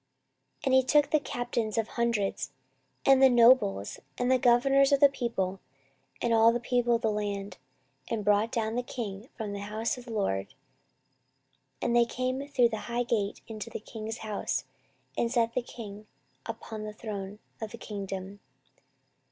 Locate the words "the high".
12.69-13.03